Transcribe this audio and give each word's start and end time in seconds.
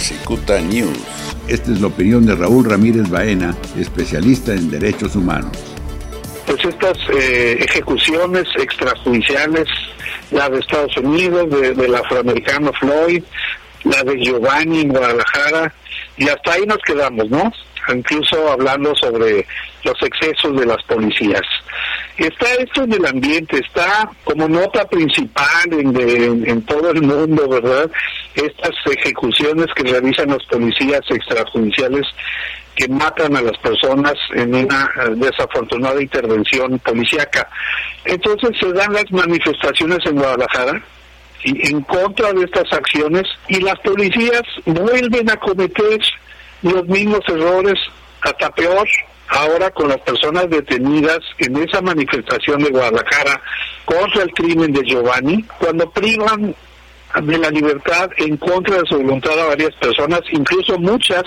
Cicuta 0.00 0.60
News. 0.60 0.98
Esta 1.46 1.72
es 1.72 1.80
la 1.80 1.88
opinión 1.88 2.26
de 2.26 2.34
Raúl 2.34 2.64
Ramírez 2.64 3.08
Baena, 3.08 3.54
especialista 3.78 4.52
en 4.52 4.70
derechos 4.70 5.14
humanos. 5.14 5.52
Pues 6.46 6.64
estas 6.64 6.98
eh, 7.14 7.58
ejecuciones 7.60 8.48
extrajudiciales, 8.56 9.66
la 10.30 10.48
de 10.48 10.58
Estados 10.58 10.96
Unidos, 10.96 11.48
del 11.50 11.94
afroamericano 11.94 12.72
Floyd, 12.72 13.22
la 13.84 14.02
de 14.02 14.18
Giovanni 14.18 14.80
en 14.80 14.88
Guadalajara, 14.88 15.72
y 16.16 16.28
hasta 16.28 16.52
ahí 16.52 16.66
nos 16.66 16.78
quedamos, 16.78 17.28
¿no? 17.30 17.52
Incluso 17.88 18.50
hablando 18.50 18.94
sobre 18.94 19.46
los 19.84 20.02
excesos 20.02 20.58
de 20.58 20.66
las 20.66 20.82
policías. 20.84 21.42
Está 22.16 22.52
esto 22.54 22.82
en 22.82 22.92
el 22.92 23.06
ambiente, 23.06 23.58
está 23.58 24.10
como 24.24 24.46
nota 24.46 24.86
principal 24.86 25.72
en, 25.72 26.48
en, 26.48 26.62
todo 26.62 26.90
el 26.90 27.02
mundo, 27.02 27.48
¿verdad? 27.48 27.90
Estas 28.34 28.72
ejecuciones 28.92 29.66
que 29.74 29.84
realizan 29.84 30.28
los 30.28 30.44
policías 30.44 31.00
extrajudiciales 31.08 32.06
que 32.76 32.88
matan 32.88 33.36
a 33.36 33.42
las 33.42 33.56
personas 33.58 34.14
en 34.34 34.54
una 34.54 34.90
eh, 34.96 35.10
desafortunada 35.16 36.00
intervención 36.00 36.78
policíaca. 36.80 37.48
Entonces 38.04 38.50
se 38.58 38.72
dan 38.72 38.92
las 38.92 39.10
manifestaciones 39.10 39.98
en 40.06 40.16
Guadalajara 40.16 40.82
y 41.44 41.70
en 41.70 41.80
contra 41.82 42.32
de 42.32 42.44
estas 42.44 42.72
acciones 42.72 43.24
y 43.48 43.60
las 43.60 43.78
policías 43.80 44.42
vuelven 44.66 45.30
a 45.30 45.36
cometer 45.36 46.00
los 46.62 46.86
mismos 46.86 47.20
errores, 47.28 47.78
hasta 48.20 48.50
peor, 48.50 48.86
ahora 49.28 49.70
con 49.70 49.88
las 49.88 50.00
personas 50.00 50.48
detenidas 50.50 51.20
en 51.38 51.56
esa 51.56 51.80
manifestación 51.80 52.62
de 52.62 52.70
Guadalajara 52.70 53.40
contra 53.84 54.22
el 54.22 54.32
crimen 54.32 54.72
de 54.72 54.82
Giovanni, 54.82 55.44
cuando 55.58 55.88
privan 55.90 56.54
de 57.22 57.38
la 57.38 57.50
libertad 57.50 58.08
en 58.18 58.36
contra 58.36 58.76
de 58.76 58.86
su 58.88 58.96
voluntad 58.96 59.38
a 59.38 59.46
varias 59.46 59.74
personas, 59.74 60.20
incluso 60.30 60.78
muchas 60.78 61.24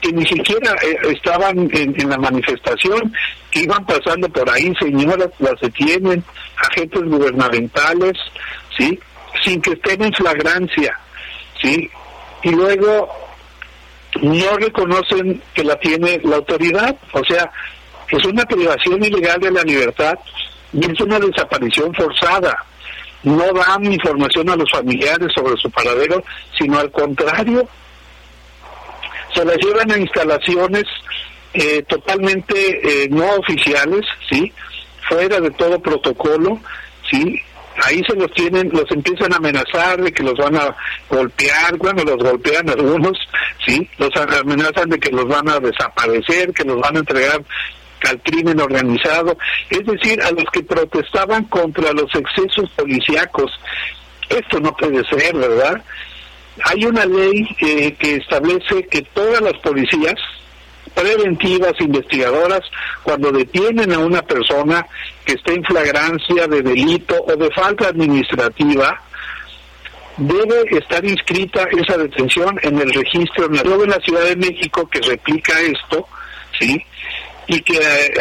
que 0.00 0.12
ni 0.12 0.26
siquiera 0.26 0.74
eh, 0.82 0.98
estaban 1.10 1.70
en, 1.72 2.08
la 2.08 2.18
manifestación, 2.18 3.12
que 3.50 3.60
iban 3.60 3.84
pasando 3.86 4.28
por 4.28 4.48
ahí, 4.50 4.72
señoras, 4.80 5.28
las 5.38 5.60
detienen, 5.60 6.24
agentes 6.56 7.02
gubernamentales, 7.04 8.14
¿sí? 8.76 8.98
Sin 9.44 9.62
que 9.62 9.72
estén 9.72 10.02
en 10.02 10.12
flagrancia, 10.12 10.98
¿sí? 11.62 11.88
Y 12.42 12.50
luego 12.50 13.08
no 14.22 14.56
reconocen 14.56 15.42
que 15.54 15.64
la 15.64 15.78
tiene 15.78 16.20
la 16.24 16.36
autoridad, 16.36 16.96
o 17.12 17.24
sea, 17.24 17.50
es 18.10 18.24
una 18.24 18.44
privación 18.44 19.02
ilegal 19.04 19.40
de 19.40 19.50
la 19.50 19.62
libertad 19.62 20.18
y 20.72 20.90
es 20.90 21.00
una 21.00 21.18
desaparición 21.18 21.94
forzada. 21.94 22.64
No 23.22 23.52
dan 23.52 23.84
información 23.84 24.48
a 24.50 24.56
los 24.56 24.70
familiares 24.70 25.30
sobre 25.34 25.56
su 25.60 25.70
paradero, 25.70 26.22
sino 26.58 26.78
al 26.78 26.90
contrario, 26.90 27.68
se 29.34 29.44
las 29.44 29.56
llevan 29.58 29.90
a 29.92 29.98
instalaciones 29.98 30.84
eh, 31.52 31.82
totalmente 31.82 33.04
eh, 33.04 33.08
no 33.10 33.26
oficiales, 33.36 34.02
sí, 34.28 34.52
fuera 35.08 35.40
de 35.40 35.50
todo 35.50 35.80
protocolo, 35.80 36.60
sí, 37.10 37.40
ahí 37.84 38.02
se 38.08 38.16
los 38.16 38.30
tienen, 38.32 38.70
los 38.72 38.90
empiezan 38.90 39.32
a 39.32 39.36
amenazar 39.36 40.00
de 40.00 40.12
que 40.12 40.22
los 40.22 40.34
van 40.34 40.56
a 40.56 40.76
golpear, 41.08 41.76
bueno, 41.78 42.02
los 42.04 42.18
golpean 42.18 42.68
algunos, 42.68 43.16
sí, 43.66 43.88
los 43.98 44.10
amenazan 44.16 44.90
de 44.90 44.98
que 44.98 45.10
los 45.10 45.26
van 45.26 45.48
a 45.48 45.58
desaparecer, 45.60 46.52
que 46.52 46.64
los 46.64 46.80
van 46.80 46.96
a 46.96 47.00
entregar 47.00 47.42
al 48.08 48.20
crimen 48.22 48.60
organizado, 48.60 49.36
es 49.68 49.84
decir, 49.84 50.20
a 50.22 50.30
los 50.30 50.44
que 50.52 50.62
protestaban 50.62 51.44
contra 51.44 51.92
los 51.92 52.14
excesos 52.14 52.70
policíacos. 52.76 53.50
Esto 54.28 54.60
no 54.60 54.74
puede 54.76 55.04
ser, 55.04 55.36
¿verdad? 55.36 55.82
Hay 56.64 56.84
una 56.84 57.04
ley 57.04 57.46
eh, 57.60 57.92
que 57.98 58.16
establece 58.16 58.86
que 58.88 59.02
todas 59.14 59.40
las 59.40 59.56
policías, 59.58 60.14
preventivas, 60.94 61.72
investigadoras, 61.80 62.60
cuando 63.02 63.32
detienen 63.32 63.92
a 63.92 63.98
una 63.98 64.22
persona 64.22 64.86
que 65.24 65.34
está 65.34 65.52
en 65.52 65.64
flagrancia 65.64 66.46
de 66.46 66.62
delito 66.62 67.16
o 67.22 67.36
de 67.36 67.50
falta 67.52 67.88
administrativa, 67.88 69.00
debe 70.16 70.76
estar 70.76 71.04
inscrita 71.04 71.66
esa 71.70 71.96
detención 71.96 72.58
en 72.62 72.78
el 72.78 72.92
registro 72.92 73.48
nacional 73.48 73.80
de 73.80 73.86
la 73.86 74.00
Ciudad 74.00 74.24
de 74.24 74.36
México 74.36 74.88
que 74.88 75.00
replica 75.00 75.58
esto, 75.60 76.06
¿sí? 76.58 76.84
Y 77.46 77.60
que 77.62 77.78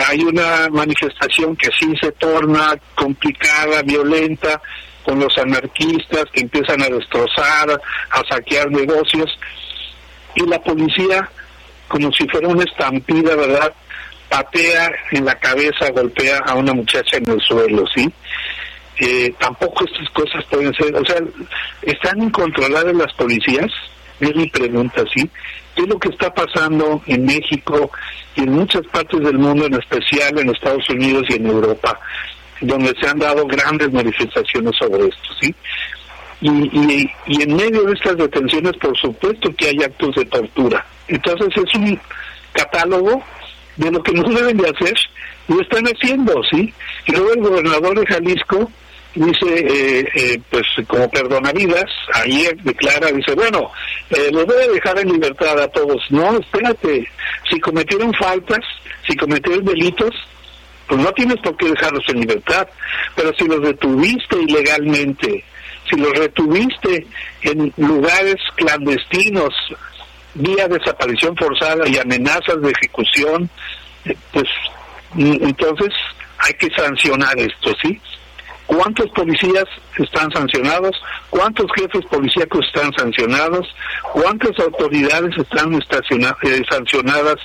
hay 0.08 0.22
una 0.22 0.70
manifestación 0.70 1.56
que 1.56 1.70
sí 1.78 1.94
se 2.02 2.12
torna 2.14 2.76
complicada, 2.96 3.82
violenta, 3.84 4.62
con 5.04 5.20
los 5.20 5.38
anarquistas 5.38 6.26
que 6.32 6.42
empiezan 6.42 6.82
a 6.82 6.90
destrozar, 6.90 7.82
a 8.12 8.24
saquear 8.30 8.72
negocios, 8.72 9.38
y 10.36 10.46
la 10.46 10.62
policía 10.62 11.30
como 11.90 12.12
si 12.14 12.28
fuera 12.30 12.48
una 12.48 12.64
estampida, 12.64 13.36
¿verdad? 13.36 13.74
Patea 14.30 14.92
en 15.12 15.26
la 15.26 15.36
cabeza, 15.36 15.92
golpea 15.92 16.38
a 16.46 16.56
una 16.56 16.74
muchacha 16.74 17.18
en 17.18 17.30
el 17.30 17.42
suelo, 17.42 17.84
¿sí? 17.94 18.10
Eh, 19.02 19.34
tampoco 19.40 19.86
estas 19.86 20.10
cosas 20.12 20.46
pueden 20.50 20.74
ser, 20.74 20.96
o 20.96 21.06
sea, 21.06 21.18
¿están 21.82 22.22
incontroladas 22.22 22.94
las 22.94 23.14
policías? 23.14 23.72
Es 24.20 24.36
mi 24.36 24.48
pregunta, 24.50 25.04
¿sí? 25.14 25.30
¿Qué 25.76 25.84
es 25.84 25.88
lo 25.88 25.98
que 25.98 26.10
está 26.10 26.34
pasando 26.34 27.02
en 27.08 27.26
México 27.26 27.90
y 28.36 28.42
en 28.42 28.52
muchas 28.52 28.86
partes 28.88 29.22
del 29.22 29.40
mundo, 29.40 29.66
en 29.66 29.76
especial 29.76 30.38
en 30.38 30.50
Estados 30.50 30.88
Unidos 30.90 31.24
y 31.30 31.36
en 31.36 31.48
Europa, 31.48 32.00
donde 32.62 32.94
se 33.02 33.08
han 33.08 33.20
dado 33.20 33.46
grandes 33.48 33.92
manifestaciones 33.92 34.76
sobre 34.78 35.08
esto, 35.08 35.30
¿sí? 35.42 35.56
Y, 36.42 37.10
y, 37.28 37.42
en 37.42 37.56
medio 37.56 37.84
de 37.84 37.94
estas 37.94 38.16
detenciones, 38.16 38.74
por 38.78 38.98
supuesto 38.98 39.54
que 39.56 39.68
hay 39.68 39.84
actos 39.84 40.16
de 40.16 40.26
tortura. 40.26 40.86
Entonces 41.08 41.50
es 41.56 41.76
un 41.76 42.00
catálogo 42.54 43.22
de 43.76 43.92
lo 43.92 44.02
que 44.02 44.14
no 44.14 44.24
deben 44.24 44.58
de 44.58 44.70
hacer 44.70 44.98
y 45.48 45.54
lo 45.54 45.62
están 45.62 45.86
haciendo, 45.86 46.42
¿sí? 46.50 46.74
Y 47.08 47.12
luego 47.12 47.34
el 47.34 47.42
gobernador 47.42 48.00
de 48.00 48.06
Jalisco 48.06 48.72
dice, 49.16 49.46
eh, 49.48 50.08
eh, 50.16 50.42
pues 50.50 50.64
como 50.88 51.10
perdonavidas, 51.10 51.90
ayer 52.14 52.56
declara, 52.64 53.12
dice, 53.12 53.34
bueno, 53.34 53.72
eh, 54.12 54.30
los 54.32 54.46
voy 54.46 54.64
a 54.64 54.72
dejar 54.72 55.00
en 55.00 55.12
libertad 55.12 55.60
a 55.60 55.68
todos. 55.70 56.02
No, 56.10 56.38
espérate, 56.38 57.08
si 57.50 57.60
cometieron 57.60 58.14
faltas, 58.14 58.60
si 59.08 59.16
cometieron 59.16 59.66
delitos, 59.66 60.16
pues 60.88 61.02
no 61.02 61.12
tienes 61.14 61.38
por 61.38 61.56
qué 61.58 61.70
dejarlos 61.70 62.04
en 62.10 62.22
libertad, 62.22 62.68
pero 63.16 63.34
si 63.38 63.46
los 63.46 63.62
detuviste 63.62 64.38
ilegalmente, 64.42 65.44
si 65.90 65.98
los 65.98 66.12
retuviste 66.14 67.06
en 67.42 67.74
lugares 67.78 68.36
clandestinos, 68.56 69.54
vía 70.36 70.68
desaparición 70.68 71.36
forzada 71.36 71.88
y 71.88 71.98
amenazas 71.98 72.62
de 72.62 72.72
ejecución, 72.72 73.50
eh, 74.06 74.16
pues 74.32 74.48
mm, 75.14 75.44
entonces 75.44 75.90
hay 76.40 76.54
que 76.54 76.70
sancionar 76.76 77.38
esto, 77.38 77.74
¿sí? 77.82 78.00
¿Cuántos 78.70 79.10
policías 79.10 79.66
están 79.98 80.32
sancionados? 80.32 80.92
¿Cuántos 81.32 81.66
jefes 81.76 82.06
policíacos 82.06 82.66
están 82.68 82.94
sancionados? 82.94 83.68
¿Cuántas 84.14 84.60
autoridades 84.60 85.36
están 85.38 85.74
eh, 85.74 86.62
sancionadas 86.70 87.38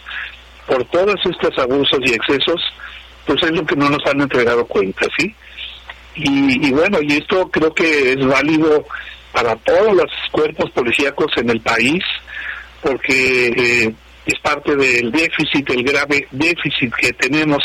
por 0.67 0.85
todos 0.91 1.17
estos 1.25 1.59
abusos 1.59 1.99
y 2.03 2.13
excesos? 2.13 2.61
Pues 3.25 3.43
es 3.43 3.53
lo 3.53 3.65
que 3.65 3.75
no 3.75 3.89
nos 3.89 4.05
han 4.05 4.21
entregado 4.21 4.67
cuenta, 4.67 5.07
¿sí? 5.19 5.35
Y, 6.17 6.69
y 6.69 6.71
bueno, 6.71 6.99
y 7.03 7.15
esto 7.15 7.51
creo 7.51 7.75
que 7.75 8.13
es 8.13 8.27
válido 8.27 8.85
para 9.33 9.57
todos 9.57 9.95
los 9.95 10.11
cuerpos 10.31 10.71
policíacos 10.71 11.33
en 11.37 11.51
el 11.51 11.61
país, 11.61 12.05
porque 12.81 13.49
eh, 13.49 13.95
es 14.27 14.39
parte 14.41 14.77
del 14.77 15.11
déficit, 15.11 15.69
el 15.71 15.83
grave 15.83 16.27
déficit 16.31 16.95
que 16.95 17.13
tenemos 17.15 17.63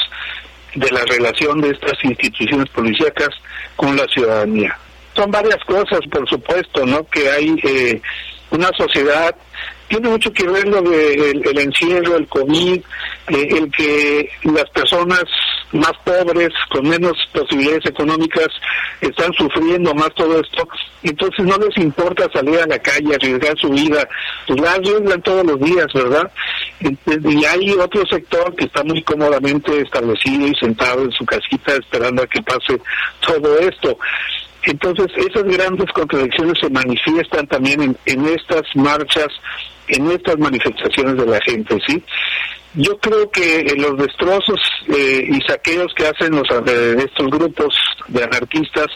de 0.74 0.90
la 0.92 1.04
relación 1.06 1.62
de 1.62 1.70
estas 1.70 2.04
instituciones 2.04 2.70
policíacas 2.70 3.30
con 3.76 3.96
la 3.96 4.06
ciudadanía. 4.08 4.78
Son 5.16 5.30
varias 5.32 5.64
cosas, 5.66 6.00
por 6.12 6.28
supuesto, 6.28 6.86
¿no? 6.86 7.06
Que 7.06 7.30
hay 7.30 7.56
eh, 7.64 8.02
una 8.52 8.70
sociedad 8.78 9.36
tiene 9.90 10.10
mucho 10.10 10.32
que 10.32 10.48
ver 10.48 10.68
lo 10.68 10.82
de 10.82 11.32
el, 11.32 11.60
encierro, 11.60 12.16
el 12.16 12.28
COVID, 12.28 12.78
eh, 13.28 13.48
el 13.58 13.72
que 13.72 14.30
las 14.44 14.70
personas 14.70 15.24
más 15.72 15.94
pobres, 16.04 16.50
con 16.72 16.88
menos 16.88 17.14
posibilidades 17.34 17.86
económicas, 17.86 18.48
están 19.02 19.32
sufriendo 19.34 19.94
más 19.94 20.14
todo 20.16 20.40
esto, 20.40 20.68
entonces 21.04 21.46
no 21.46 21.58
les 21.58 21.78
importa 21.78 22.28
salir 22.34 22.60
a 22.60 22.68
la 22.68 22.80
calle, 22.80 23.16
arriesgar 23.16 23.58
su 23.58 23.70
vida, 23.70 24.08
pues 24.48 24.60
la 24.60 24.74
arriesgan 24.74 25.22
todos 25.22 25.46
los 25.46 25.60
días, 25.60 25.88
¿verdad? 25.94 26.32
Y 26.82 27.46
hay 27.46 27.72
otro 27.72 28.06
sector 28.08 28.56
que 28.56 28.66
está 28.66 28.84
muy 28.84 29.02
cómodamente 29.04 29.82
establecido 29.82 30.48
y 30.48 30.56
sentado 30.56 31.04
en 31.04 31.12
su 31.12 31.26
casita 31.26 31.74
esperando 31.74 32.24
a 32.24 32.28
que 32.28 32.42
pase 32.42 32.80
todo 33.26 33.60
esto. 33.60 33.98
Entonces, 34.64 35.08
esas 35.16 35.44
grandes 35.44 35.90
contradicciones 35.94 36.60
se 36.60 36.70
manifiestan 36.70 37.48
también 37.48 37.82
en, 37.82 37.98
en 38.06 38.28
estas 38.28 38.64
marchas, 38.76 39.28
en 39.90 40.12
estas 40.12 40.38
manifestaciones 40.38 41.18
de 41.18 41.26
la 41.26 41.40
gente, 41.42 41.78
¿sí? 41.88 42.04
Yo 42.76 42.98
creo 43.00 43.30
que 43.32 43.74
los 43.78 43.98
destrozos 43.98 44.60
eh, 44.88 45.28
y 45.28 45.42
saqueos 45.42 45.92
que 45.96 46.08
hacen 46.08 46.36
los 46.36 46.48
eh, 46.68 46.96
estos 47.00 47.28
grupos 47.32 47.76
de 48.08 48.24
anarquistas, 48.24 48.88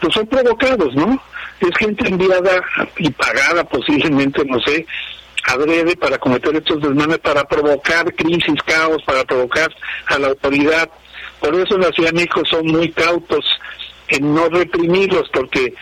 pues 0.00 0.12
son 0.12 0.26
provocados, 0.26 0.94
¿no? 0.94 1.20
Es 1.60 1.70
gente 1.78 2.08
enviada 2.08 2.62
y 2.98 3.10
pagada 3.10 3.64
posiblemente, 3.64 4.44
no 4.44 4.60
sé, 4.60 4.84
adrede 5.46 5.96
para 5.96 6.18
cometer 6.18 6.56
estos 6.56 6.82
desmanes, 6.82 7.18
para 7.18 7.44
provocar 7.44 8.12
crisis, 8.14 8.60
caos, 8.66 9.02
para 9.04 9.24
provocar 9.24 9.72
a 10.06 10.18
la 10.18 10.28
autoridad. 10.28 10.90
Por 11.40 11.54
eso 11.54 11.78
las 11.78 11.94
Ciudad 11.94 12.12
son 12.50 12.66
muy 12.66 12.90
cautos 12.90 13.44
en 14.08 14.34
no 14.34 14.48
reprimirlos, 14.48 15.28
porque 15.32 15.74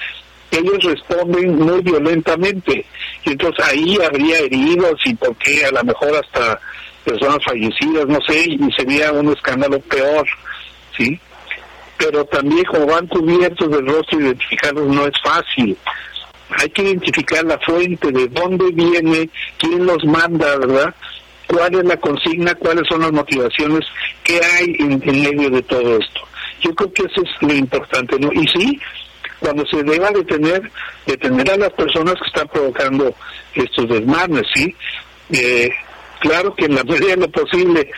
ellos 0.58 0.82
responden 0.82 1.56
muy 1.56 1.80
violentamente. 1.82 2.84
Y 3.24 3.30
entonces 3.30 3.64
ahí 3.64 3.96
habría 4.04 4.38
heridos 4.38 5.00
y 5.04 5.14
por 5.14 5.36
qué 5.36 5.64
a 5.64 5.70
lo 5.70 5.84
mejor 5.84 6.16
hasta 6.16 6.60
personas 7.04 7.38
fallecidas, 7.44 8.06
no 8.06 8.18
sé, 8.26 8.44
y 8.48 8.72
sería 8.72 9.12
un 9.12 9.32
escándalo 9.32 9.78
peor, 9.80 10.26
¿sí? 10.96 11.18
Pero 11.98 12.24
también 12.24 12.64
como 12.64 12.86
van 12.86 13.06
cubiertos 13.06 13.70
del 13.70 13.86
rostro, 13.86 14.20
identificarlos 14.20 14.88
no 14.88 15.06
es 15.06 15.14
fácil. 15.22 15.76
Hay 16.50 16.68
que 16.70 16.82
identificar 16.82 17.44
la 17.44 17.58
fuente, 17.58 18.10
de 18.10 18.28
dónde 18.28 18.70
viene, 18.72 19.28
quién 19.58 19.86
los 19.86 20.04
manda, 20.04 20.56
¿verdad? 20.58 20.94
cuál 21.46 21.74
es 21.74 21.84
la 21.84 21.96
consigna, 21.96 22.54
cuáles 22.54 22.86
son 22.88 23.00
las 23.00 23.12
motivaciones 23.12 23.80
que 24.22 24.40
hay 24.42 24.76
en, 24.78 24.98
medio 24.98 25.50
de 25.50 25.62
todo 25.62 25.98
esto. 25.98 26.20
Yo 26.60 26.74
creo 26.74 26.92
que 26.92 27.02
eso 27.02 27.22
es 27.22 27.30
lo 27.40 27.54
importante, 27.54 28.18
¿no? 28.18 28.32
Y 28.32 28.46
sí, 28.48 28.80
cuando 29.40 29.66
se 29.66 29.82
deba 29.82 30.10
detener, 30.10 30.70
detener 31.06 31.50
a 31.50 31.56
las 31.56 31.72
personas 31.72 32.14
que 32.14 32.26
están 32.26 32.48
provocando 32.48 33.14
estos 33.54 33.88
desmanes, 33.88 34.42
¿sí? 34.54 34.74
Eh, 35.30 35.70
claro 36.20 36.54
que 36.54 36.66
en 36.66 36.74
la 36.74 36.84
medida 36.84 37.08
de 37.08 37.16
lo 37.16 37.28
posible 37.30 37.90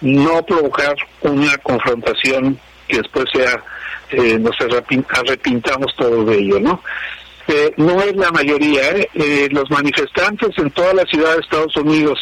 no 0.00 0.42
provocar 0.44 0.94
una 1.22 1.56
confrontación 1.58 2.58
que 2.88 2.98
después 2.98 3.26
sea, 3.32 3.62
eh, 4.10 4.38
nos 4.38 4.54
arrepintamos 4.60 5.94
todo 5.96 6.24
de 6.24 6.38
ello, 6.38 6.60
¿no? 6.60 6.82
Eh, 7.48 7.72
no 7.76 8.00
es 8.00 8.16
la 8.16 8.32
mayoría, 8.32 8.90
¿eh? 8.90 9.08
¿eh? 9.14 9.48
los 9.52 9.70
manifestantes 9.70 10.50
en 10.58 10.70
toda 10.72 10.92
la 10.94 11.04
ciudad 11.04 11.34
de 11.34 11.40
Estados 11.40 11.76
Unidos 11.76 12.18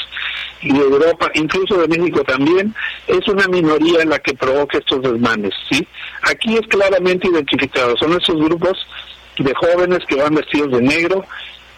y 0.60 0.70
de 0.70 0.80
Europa, 0.80 1.30
incluso 1.32 1.80
de 1.80 1.88
México 1.88 2.22
también, 2.24 2.74
es 3.06 3.26
una 3.28 3.48
minoría 3.48 4.04
la 4.04 4.18
que 4.18 4.34
provoca 4.34 4.78
estos 4.78 5.00
desmanes, 5.00 5.52
¿sí? 5.70 5.86
Aquí 6.22 6.56
es 6.56 6.66
claramente 6.68 7.28
identificado, 7.28 7.96
son 7.96 8.12
esos 8.12 8.36
grupos 8.36 8.76
de 9.38 9.54
jóvenes 9.54 10.00
que 10.06 10.16
van 10.16 10.34
vestidos 10.34 10.72
de 10.72 10.82
negro 10.82 11.24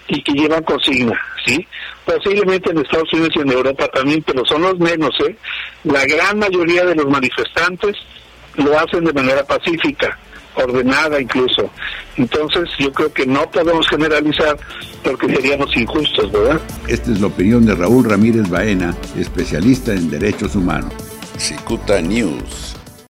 y 0.09 0.23
que 0.23 0.33
llevan 0.33 0.65
consigna, 0.65 1.21
¿sí? 1.45 1.67
Posiblemente 2.05 2.71
en 2.71 2.79
Estados 2.79 3.13
Unidos 3.13 3.31
y 3.37 3.41
en 3.41 3.53
Europa 3.53 3.87
también, 3.89 4.25
pero 4.25 4.45
son 4.45 4.63
los 4.63 4.79
menos, 4.81 5.11
¿eh? 5.21 5.37
La 5.85 6.05
gran 6.05 6.41
mayoría 6.41 6.85
de 6.85 6.97
los 6.97 7.07
manifestantes 7.07 7.97
lo 8.57 8.77
hacen 8.77 9.05
de 9.05 9.13
manera 9.13 9.45
pacífica 9.45 10.19
ordenada 10.57 11.21
incluso. 11.21 11.71
Entonces 12.17 12.69
yo 12.79 12.93
creo 12.93 13.13
que 13.13 13.27
no 13.27 13.51
podemos 13.51 13.89
generalizar 13.89 14.57
porque 15.03 15.27
seríamos 15.27 15.77
injustos, 15.77 16.33
¿verdad? 16.33 16.61
Esta 16.89 17.13
es 17.13 17.21
la 17.21 17.29
opinión 17.29 17.65
de 17.67 17.75
Raúl 17.75 18.05
Ramírez 18.05 18.49
Baena, 18.49 18.95
especialista 19.19 19.93
en 19.93 20.11
derechos 20.11 20.55
humanos. 20.55 20.93
Cicuta 21.39 22.01
News. 22.01 22.76